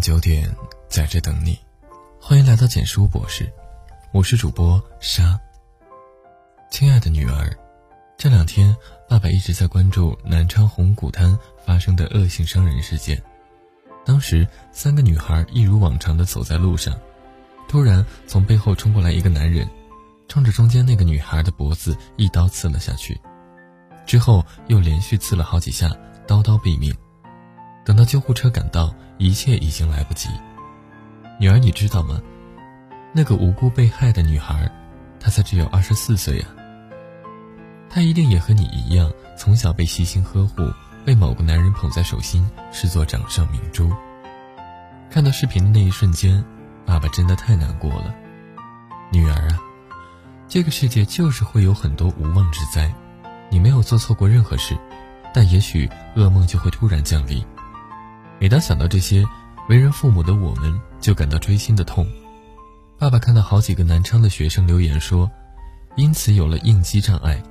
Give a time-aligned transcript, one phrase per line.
[0.00, 0.50] 九点，
[0.88, 1.58] 在这等你。
[2.18, 3.52] 欢迎来到简书博士，
[4.12, 5.38] 我是主播沙。
[6.70, 7.54] 亲爱的女儿，
[8.16, 8.74] 这两天
[9.10, 13.22] 爸爸一直在关注南昌红谷滩发生的恶性伤人事件。
[14.02, 16.98] 当时，三个女孩一如往常的走在路上，
[17.68, 19.68] 突然从背后冲过来一个男人，
[20.28, 23.20] 冲着中间那个女孩的脖子一刀刺了下去，
[24.06, 25.94] 之后又连续刺了好几下，
[26.26, 26.96] 刀刀毙命。
[27.84, 30.28] 等到救护车赶到，一切已经来不及。
[31.38, 32.20] 女儿，你知道吗？
[33.12, 34.70] 那个无辜被害的女孩，
[35.18, 36.46] 她才只有二十四岁呀。
[37.88, 40.70] 她一定也和你一样，从小被细心呵护，
[41.04, 43.90] 被某个男人捧在手心，视作掌上明珠。
[45.10, 46.44] 看到视频的那一瞬间，
[46.86, 48.14] 爸爸真的太难过了。
[49.10, 49.58] 女儿啊，
[50.46, 52.94] 这个世界就是会有很多无妄之灾，
[53.48, 54.76] 你没有做错过任何事，
[55.34, 57.44] 但也许噩梦就会突然降临。
[58.40, 59.22] 每当想到这些，
[59.68, 62.06] 为人父母的我们就感到锥心的痛。
[62.98, 65.30] 爸爸看到好几个南昌的学生留言说，
[65.94, 67.42] 因此有了应激障碍。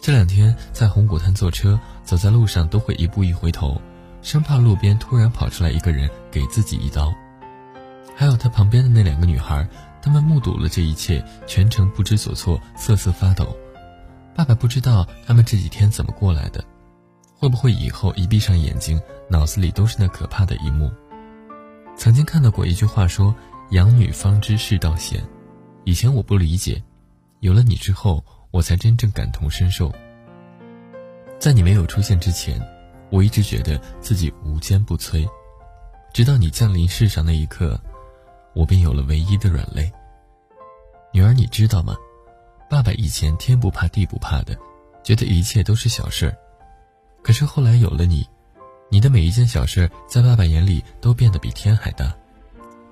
[0.00, 3.78] 这两天在红谷滩坐车，走在路上都会一步一回头，
[4.22, 7.14] 生怕路边突然跑出来一个人给自己一刀。
[8.16, 9.68] 还有他旁边的那两个女孩，
[10.00, 13.54] 她们目睹了这一切，全程不知所措，瑟瑟发抖。
[14.34, 16.64] 爸爸不知道他们这几天怎么过来的。
[17.44, 20.90] 会不会以后一闭上眼睛，脑子里都是那可怕的一幕？
[21.94, 23.36] 曾经看到过一句话说
[23.72, 25.22] ：“养女方知世道险。”
[25.84, 26.82] 以前我不理解，
[27.40, 29.92] 有了你之后，我才真正感同身受。
[31.38, 32.58] 在你没有出现之前，
[33.10, 35.28] 我一直觉得自己无坚不摧，
[36.14, 37.78] 直到你降临世上那一刻，
[38.54, 39.92] 我便有了唯一的软肋。
[41.12, 41.94] 女儿，你知道吗？
[42.70, 44.56] 爸爸以前天不怕地不怕的，
[45.02, 46.34] 觉得一切都是小事儿。
[47.24, 48.28] 可是后来有了你，
[48.90, 52.14] 你的每一件小事在爸爸眼里都变得比天还大。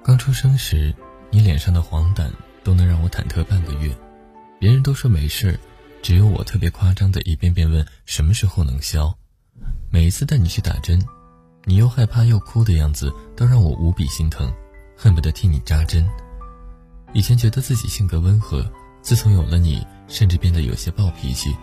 [0.02, 0.92] 刚出生时，
[1.30, 2.30] 你脸上的黄疸
[2.64, 3.94] 都能让我忐忑半个月，
[4.58, 5.60] 别人都说没事，
[6.02, 9.14] 只有我特别夸张的一遍遍问什么时候能消。
[9.90, 10.98] 每一次带你去打针，
[11.64, 14.50] 你又害怕又哭的样子都让我无比心疼，
[14.96, 16.08] 恨不得替你扎针。
[17.12, 18.64] 以前觉得自己性格温和，
[19.02, 21.54] 自从有了你，甚至变得有些暴脾气。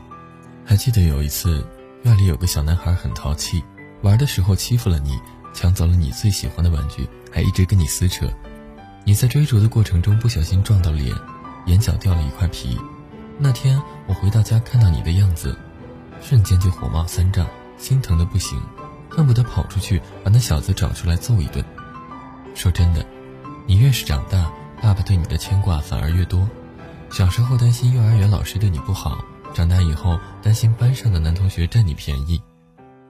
[0.64, 1.66] 还记得有一次。
[2.04, 3.64] 院里有个小男孩很淘气，
[4.02, 5.20] 玩的时候欺负了你，
[5.54, 8.28] 抢走了你最喜欢的玩具，还一直跟你撕扯。
[9.04, 11.14] 你在追逐的过程中不小心撞到脸，
[11.66, 12.78] 眼角掉了一块皮。
[13.38, 15.58] 那天我回到家看到你的样子，
[16.22, 17.46] 瞬间就火冒三丈，
[17.78, 18.62] 心疼的不行，
[19.10, 21.64] 恨不得跑出去把那小子找出来揍一顿。
[22.56, 23.06] 说真的，
[23.66, 24.52] 你越是长大，
[24.82, 26.48] 爸爸对你的牵挂反而越多。
[27.12, 29.24] 小时候担心幼儿园老师对你不好。
[29.60, 32.42] 长大以后，担心班上的男同学占你便宜；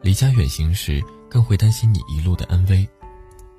[0.01, 0.99] 离家远行时，
[1.29, 2.89] 更会担心你一路的安危。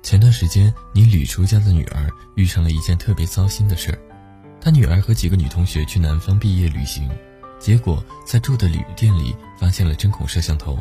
[0.03, 3.99] 前段时间，你吕叔家的女儿遇上了一件特别糟心的事儿。
[4.59, 7.09] 他女儿和几个女同学去南方毕业旅行，
[7.61, 10.77] 结果在住的旅店里发现了针孔摄像头。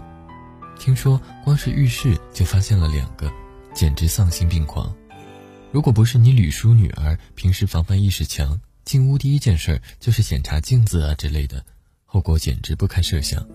[0.81, 3.33] 听说光是浴室就发现了两个，
[3.73, 4.93] 简直丧心病狂。
[5.71, 11.65] 如果不是你吕叔女儿平时防范意识强，进屋第一件事就是检查镜子啊之类的。
[12.13, 13.47] 后果简直不堪设想。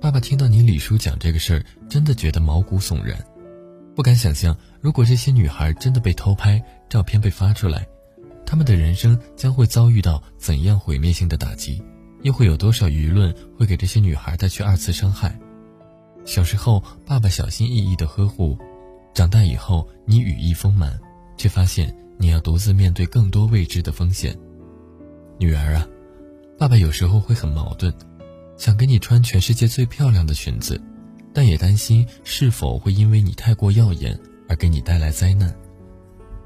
[0.00, 3.22] 爸爸听到你李叔讲这个事儿，真的觉得毛骨悚然，
[3.94, 7.86] 不敢想象，如果这些女孩真的被偷拍，照片被发出来，
[8.46, 11.82] 她们的人生将会遭遇到怎样毁灭性的打击，
[12.22, 15.38] 又会有多少舆论会给这些女孩带去二次伤害？
[16.24, 18.56] 小时候，爸爸小心翼翼的呵护，
[19.12, 20.98] 长大以后，你羽翼丰满，
[21.36, 24.34] 却发现你要独自面对更多未知的风险。
[25.38, 25.86] 女儿啊！
[26.60, 27.90] 爸爸有时候会很矛盾，
[28.58, 30.78] 想给你穿全世界最漂亮的裙子，
[31.32, 35.48] 但也担心是否会因为你太过耀眼而给你带来灾难；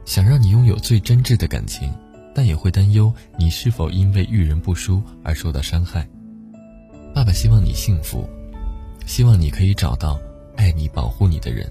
[0.04, 1.92] 想让你拥有最真挚的感情，
[2.32, 6.08] 但也会担忧你是否因为遇人不淑而受到伤害。
[7.12, 8.24] 爸爸希望你幸福，
[9.06, 10.16] 希望你可以找到
[10.54, 11.68] 爱你、保护你的人，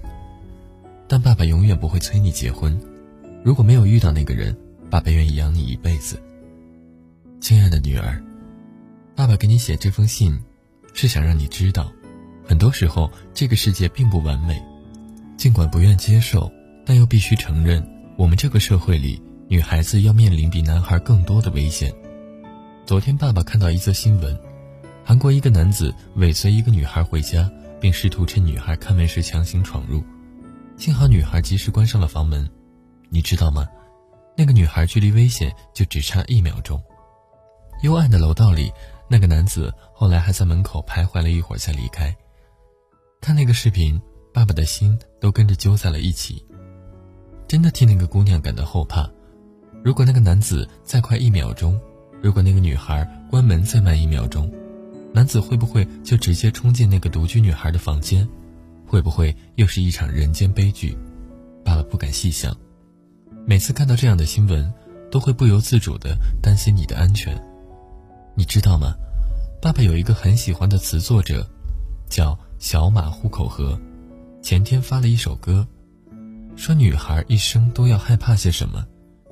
[1.08, 2.78] 但爸爸永远不会催你结婚。
[3.42, 4.54] 如果没有遇到那个人，
[4.90, 6.20] 爸爸愿意养你一辈子。
[7.40, 8.22] 亲爱的女儿。
[9.16, 10.42] 爸爸给你写这封信，
[10.92, 11.90] 是想让你知道，
[12.44, 14.60] 很多时候这个世界并不完美。
[15.36, 16.50] 尽管不愿接受，
[16.84, 21.94] 但又必须承认，我们这个社会里，女孩子要面临比男孩更多的危险。
[22.84, 24.36] 昨天，爸爸看到一则新闻：
[25.04, 27.48] 韩国一个男子尾随一个女孩回家，
[27.80, 30.02] 并试图趁女孩开门时强行闯入，
[30.76, 32.50] 幸好女孩及时关上了房门。
[33.10, 33.64] 你知道吗？
[34.36, 36.82] 那个女孩距离危险就只差一秒钟。
[37.82, 38.72] 幽暗的楼道里。
[39.08, 42.14] 那个男子后来还在门口徘徊了一会儿才离开。
[43.20, 44.00] 看那个视频，
[44.32, 46.44] 爸爸的心都跟着揪在了一起。
[47.46, 49.08] 真的替那个姑娘感到后怕。
[49.82, 51.78] 如果那个男子再快一秒钟，
[52.22, 54.50] 如果那个女孩关门再慢一秒钟，
[55.12, 58.26] 男子会不会就直接冲进那个独居女孩的房间？
[58.86, 60.96] 会不会又是一场人间悲剧？
[61.64, 62.54] 爸爸不敢细想。
[63.46, 64.72] 每次看到这样的新闻，
[65.10, 67.34] 都会不由自主地担心你的安全。
[68.36, 68.94] 你知道吗？
[69.62, 71.46] 爸爸有一个很喜欢的词作者，
[72.08, 73.78] 叫小马户口河。
[74.42, 75.66] 前天发了一首歌，
[76.56, 78.84] 说女孩一生都要害怕些什么，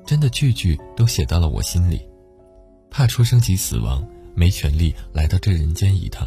[0.05, 2.01] 真的句句都写到了我心里。
[2.89, 6.25] 怕出生及死亡，没权利来到这人间一趟；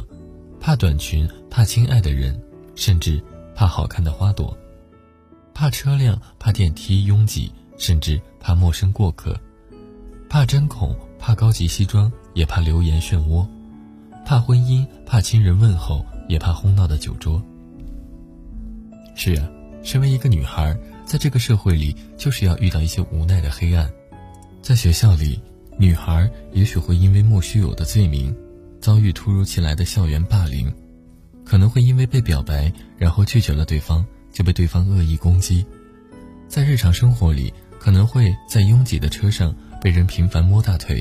[0.61, 2.38] 怕短裙，怕亲爱的人，
[2.75, 3.23] 甚至
[3.55, 4.55] 怕好看的花朵；
[5.55, 9.32] 怕车辆，怕电梯拥挤，甚至怕陌生过客；
[10.28, 10.94] 怕针孔，
[11.26, 13.44] 怕高级西装，也怕流言漩涡；
[14.25, 17.43] 怕婚姻，怕亲人问候，也怕哄闹的酒桌。
[19.17, 19.49] 是啊，
[19.82, 23.90] 身为一个女孩，在这个社会里，就是要遇到一些无奈的黑暗。
[24.62, 25.40] 在学校里，
[25.76, 28.32] 女孩也许会因为莫须有的罪名，
[28.81, 30.70] 遭遇突如其来的校园霸凌；
[31.44, 35.67] 可能会因为被表白，然后拒绝了对方，就被对方恶意攻击。
[36.46, 39.52] 在日常生活里，可能会在拥挤的车上
[39.86, 41.00] 被人频繁摸大腿；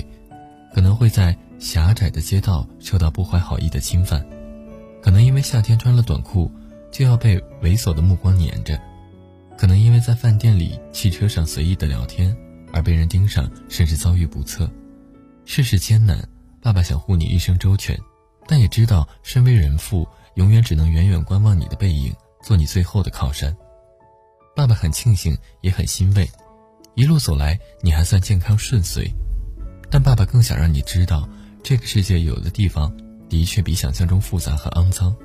[0.71, 4.21] 可能会在狭窄的街道受到不怀好意的侵犯；
[5.01, 6.51] 可能因为夏天穿了短裤。
[6.91, 8.79] 就要被猥琐的目光撵着，
[9.57, 12.37] 可能因为在饭店里、汽车上随意的聊天
[12.71, 14.69] 而被人盯上，甚至遭遇不测。
[15.45, 16.23] 世事艰难，
[16.61, 17.99] 爸爸想护你一生周全，
[18.47, 23.51] 但也知道身为人父，永远只能远远观望你的背影，做你最后的靠山。
[24.55, 26.29] 爸爸很庆幸，也很欣慰，
[26.95, 29.09] 一路走来你还算健康顺遂。
[29.89, 31.29] 但爸爸更想让你知道，
[31.61, 32.91] 这个世界有的地方
[33.29, 35.15] 的确比想象中复杂和肮脏。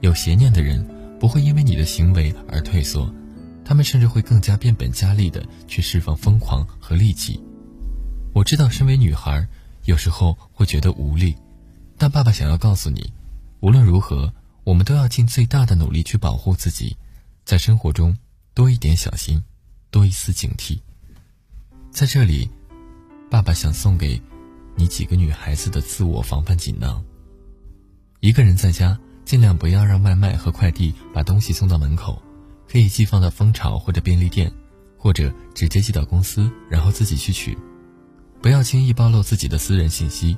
[0.00, 0.84] 有邪念的人
[1.20, 3.10] 不会因为你的行为而退缩，
[3.64, 7.40] 他们甚至会更加变本加厉的去释放疯狂和戾气。
[8.34, 9.46] 我知道，身为女孩，
[9.84, 11.36] 有时候会觉得无力，
[11.96, 13.12] 但爸爸想要告诉你，
[13.60, 14.32] 无论如何，
[14.64, 16.96] 我们都要尽最大的努力去保护自己，
[17.44, 18.16] 在生活中
[18.52, 19.42] 多一点小心，
[19.90, 20.80] 多一丝警惕。
[21.94, 22.50] 在这里，
[23.30, 24.20] 爸爸想送给
[24.74, 27.00] 你几个女孩子的自我防范锦囊：
[28.18, 28.98] 一个人在家。
[29.24, 32.20] 尽量不要让外卖和快递把东西送到门口，
[32.68, 34.52] 可以寄放到蜂巢或者便利店，
[34.98, 37.56] 或者直接寄到公司，然后自己去取。
[38.42, 40.36] 不要轻易暴露自己的私人信息，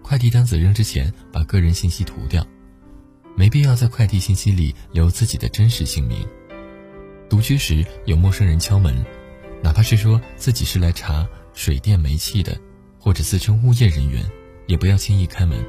[0.00, 2.46] 快递单子扔之前把个人信息涂掉，
[3.36, 6.26] 没必要在快递信息里留自己的真实姓名。
[7.28, 9.04] 独居时有陌生人敲门，
[9.62, 12.58] 哪怕是说自己是来查水电煤气的，
[12.98, 14.24] 或者自称物业人员，
[14.66, 15.64] 也不要轻易开门。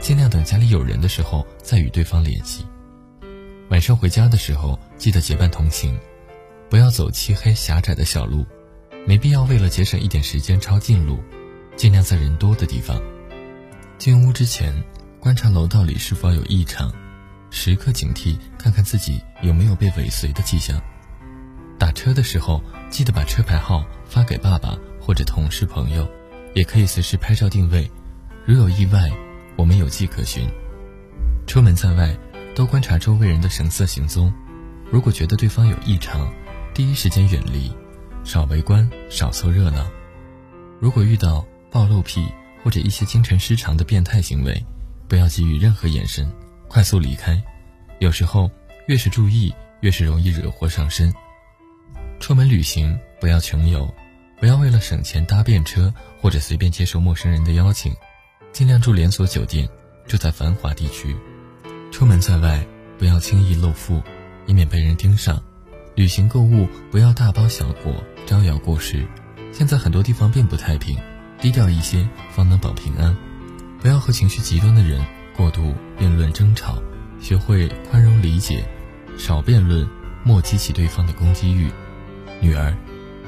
[0.00, 2.64] 尽量等家里有人的时候再与对方联系。
[3.68, 5.98] 晚上回家的时候记得结伴同行，
[6.70, 8.46] 不要走漆黑狭窄的小路，
[9.06, 11.22] 没必要为了节省一点时间抄近路，
[11.76, 13.00] 尽量在人多的地方。
[13.98, 14.72] 进屋之前
[15.20, 16.90] 观察楼道里是否有异常，
[17.50, 20.80] 时刻警惕看看自己有没有被尾随的迹象。
[21.78, 26.08] 打车的时候记得把车牌号发给爸爸或者同事朋友，
[26.54, 27.90] 也可以随时拍照定位，
[28.44, 29.10] 如有意外。
[29.56, 30.48] 我们有迹可循，
[31.44, 32.16] 出门在外，
[32.54, 34.32] 多观察周围人的神色行踪。
[34.88, 36.32] 如果觉得对方有异常，
[36.72, 37.72] 第一时间远离，
[38.22, 39.84] 少围观，少凑热闹。
[40.78, 42.24] 如果遇到暴露癖
[42.62, 44.64] 或者一些精神失常的变态行为，
[45.08, 46.30] 不要给予任何眼神，
[46.68, 47.42] 快速离开。
[47.98, 48.48] 有时候，
[48.86, 51.12] 越是注意，越是容易惹祸上身。
[52.20, 53.92] 出门旅行不要穷游，
[54.38, 57.94] 不要为了省钱搭便车或者随便接受陌生人的邀请。
[58.52, 59.68] 尽量住连锁酒店，
[60.06, 61.16] 住在繁华地区。
[61.92, 62.66] 出门在外，
[62.98, 64.02] 不要轻易露富，
[64.46, 65.42] 以免被人盯上。
[65.94, 67.94] 旅行购物不要大包小裹，
[68.26, 69.06] 招摇过市。
[69.52, 70.98] 现在很多地方并不太平，
[71.40, 73.16] 低调一些方能保平安。
[73.80, 75.04] 不要和情绪极端的人
[75.36, 76.82] 过度辩论争吵，
[77.20, 78.64] 学会宽容理解，
[79.16, 79.88] 少辩论，
[80.24, 81.70] 莫激起对方的攻击欲。
[82.40, 82.74] 女儿，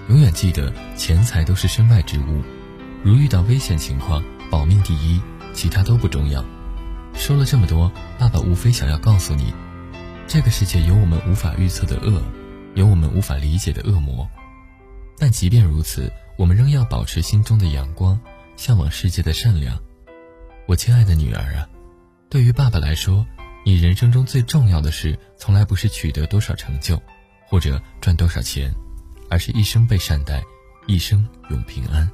[0.08, 2.42] 永远记得钱财都是身外之物，
[3.02, 4.22] 如遇到危险情况。
[4.50, 5.20] 保命第一，
[5.54, 6.44] 其他都不重要。
[7.14, 9.54] 说了这么多，爸爸无非想要告诉你，
[10.26, 12.20] 这个世界有我们无法预测的恶，
[12.74, 14.28] 有我们无法理解的恶魔。
[15.16, 18.18] 但即便如此，我们仍要保持心中的阳光，
[18.56, 19.78] 向往世界的善良。
[20.66, 21.68] 我亲爱的女儿啊，
[22.28, 23.24] 对于爸爸来说，
[23.64, 27.00] 你人生中最重要的事，从来不是取得多少成就，
[27.46, 28.74] 或者赚多少钱，
[29.30, 30.44] 而是一生被善待，
[30.86, 32.10] 一生永平安。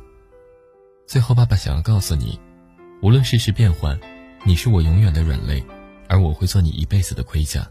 [1.07, 2.39] 最后，爸爸想要告诉你，
[3.03, 3.99] 无论世事变幻，
[4.45, 5.65] 你是我永远的软肋，
[6.09, 7.67] 而我会做你一辈子的盔甲。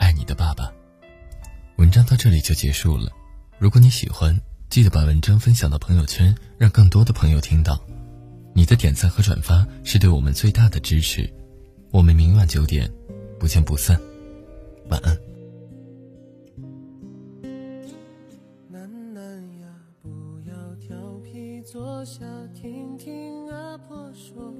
[0.00, 0.72] 爱你的爸爸。
[1.76, 3.12] 文章到这里就结束了。
[3.58, 4.40] 如果你喜欢，
[4.70, 7.78] 记得把文章分享到朋友圈，让更多的朋友听到。
[8.54, 11.28] 你的点赞和转发是对我们最大的支持。
[11.90, 12.90] 我们明晚九点，
[13.38, 14.00] 不见不散。
[14.88, 15.33] 晚安。
[22.04, 24.52] 下听听阿婆说。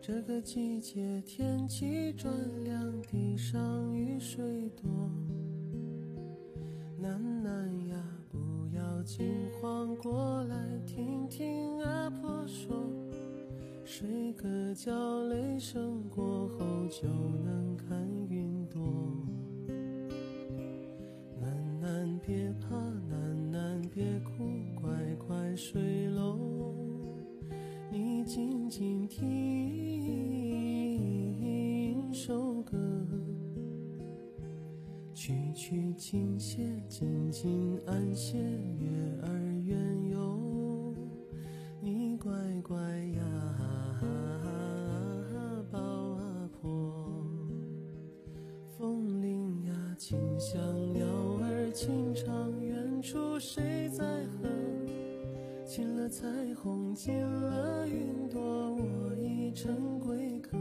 [0.00, 2.34] 这个季节天气转
[2.64, 4.90] 凉，地上雨水多。
[6.98, 7.96] 楠楠呀，
[8.28, 8.38] 不
[8.76, 9.24] 要惊
[9.60, 12.74] 慌，过来听听阿婆说。
[13.84, 16.58] 睡个觉，雷声过后
[16.88, 17.06] 就
[17.44, 17.96] 能看
[18.28, 18.82] 云朵。
[21.40, 22.76] 楠楠别怕，
[23.08, 24.90] 楠楠别哭，乖
[25.28, 26.01] 乖睡。
[28.72, 29.20] 静听
[32.10, 32.78] 首歌，
[35.12, 38.38] 曲曲轻些，静静安歇，
[38.78, 38.88] 月
[39.24, 39.28] 儿
[39.62, 40.94] 圆哟。
[41.82, 43.20] 你乖乖呀，
[45.70, 47.28] 抱阿婆。
[48.78, 50.58] 风铃呀，轻响，
[50.94, 51.04] 鸟
[51.42, 54.48] 儿轻唱，远处谁在和？
[55.64, 58.40] 进了彩虹，进了云朵，
[58.74, 60.56] 我已成归客。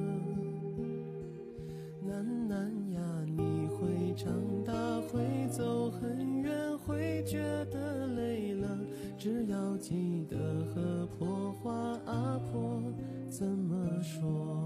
[2.06, 4.32] 楠楠呀，你会长
[4.64, 4.74] 大，
[5.08, 7.40] 会走很远，会觉
[7.72, 8.80] 得累了，
[9.18, 11.74] 只要记得和婆话
[12.06, 12.82] 阿婆
[13.30, 14.61] 怎么说。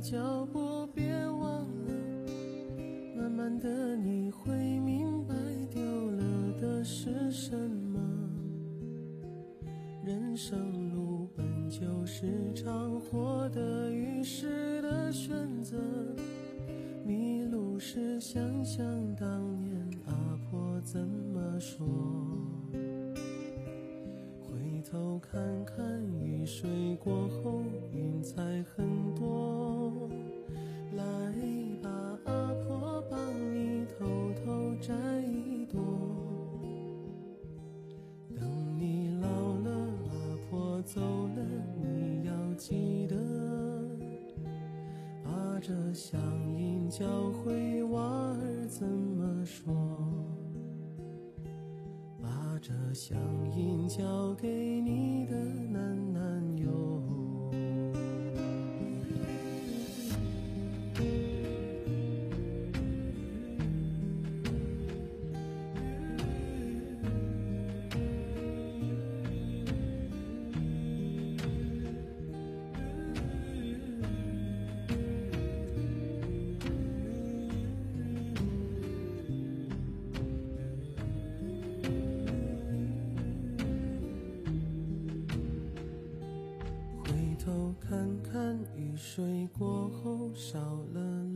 [0.00, 1.92] 脚步，别忘了。
[3.16, 5.34] 慢慢的，你会明白
[5.70, 6.22] 丢了
[6.60, 7.98] 的是什么。
[10.04, 15.76] 人生路本就是场获得与失的选择。
[17.04, 19.07] 迷路时想想
[25.08, 26.68] 头看看雨水
[27.02, 27.62] 过后，
[27.94, 29.90] 云彩很多。
[30.94, 31.02] 来
[31.82, 31.88] 吧，
[32.26, 33.18] 阿婆帮
[33.54, 35.80] 你偷偷摘一朵。
[38.36, 39.28] 等你老
[39.64, 39.70] 了，
[40.10, 41.42] 阿婆走了，
[41.82, 43.16] 你要记得，
[45.24, 46.20] 把这乡
[46.54, 49.74] 音教会娃儿怎么说。
[52.60, 53.16] 这乡
[53.54, 54.48] 音交给
[54.80, 57.17] 你的男男友。
[89.18, 90.60] 水过后，少
[90.94, 91.27] 了